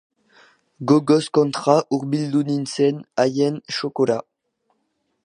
Gogoz 0.91 1.19
kontra 1.39 1.75
hurbildu 1.97 2.43
nintzen 2.49 2.99
haien 3.25 3.63
txokora. 3.77 4.17